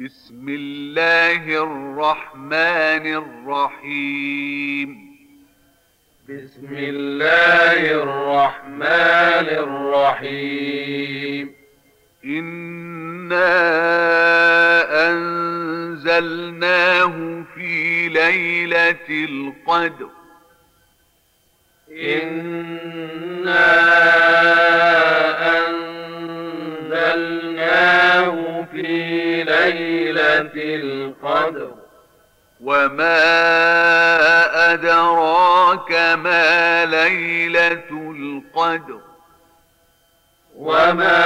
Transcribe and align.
بسم 0.00 0.48
الله 0.48 1.62
الرحمن 1.62 3.06
الرحيم. 3.14 4.88
بسم 6.28 6.68
الله 6.72 8.02
الرحمن 8.02 9.48
الرحيم. 10.18 11.54
إنا 12.24 13.44
أنزلناه 15.10 16.64
في 17.54 18.08
ليلة 18.08 19.08
القدر. 19.10 20.08
ليلة 29.44 30.50
القدر. 30.56 31.70
وما 32.60 33.14
أدراك 34.72 35.92
ما 36.18 36.84
ليلة 36.84 37.90
القدر. 37.90 39.00
وما 40.56 41.24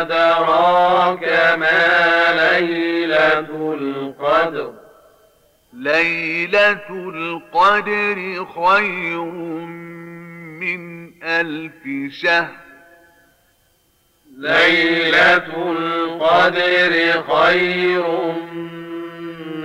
أدراك 0.00 1.56
ما 1.58 2.32
ليلة 2.32 3.74
القدر. 3.80 4.72
ليلة 5.72 6.88
القدر 6.90 8.46
خير 8.54 9.24
من 10.60 11.10
ألف 11.22 12.12
شهر. 12.12 12.68
ليلة 14.38 15.67
القدر 16.28 17.22
خير 17.32 18.04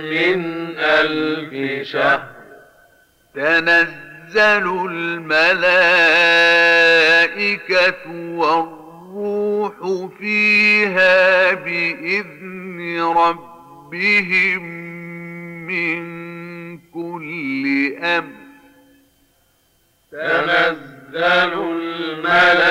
من 0.02 0.40
ألف 0.78 1.52
شهر. 1.88 2.24
تنزل 3.34 4.66
الملائكة 4.90 5.30
والروح 8.10 9.74
فيها 10.18 11.54
بإذن 11.54 13.00
ربهم 13.16 14.62
من 15.66 15.98
كل 16.78 17.94
أمر. 18.02 18.44
تنزل 20.12 21.52
الملائكة 21.52 22.63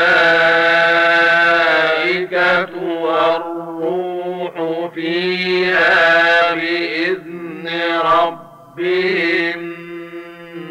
فيها 5.38 6.54
بإذن 6.54 7.70
ربهم 8.02 9.60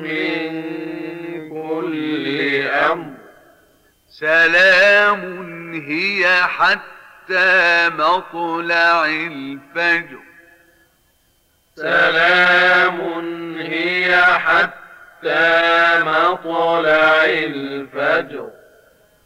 من 0.03 0.53
كل 1.51 2.27
أمر. 2.69 3.15
سلام 4.11 5.23
هي 5.75 6.43
حتى 6.43 7.89
مطلع 7.89 9.05
الفجر. 9.07 10.19
سلام 11.77 12.99
هي 13.59 14.25
حتى 14.25 16.01
مطلع 16.01 17.25
الفجر. 17.25 18.51